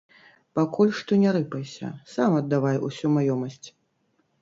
Пакуль 0.59 0.93
што 1.01 1.19
не 1.25 1.35
рыпайся, 1.37 1.91
сам 2.17 2.41
аддавай 2.41 2.83
усю 2.91 3.15
маёмасць. 3.19 3.67